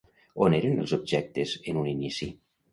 [0.45, 2.35] On eren els objectes en un inici?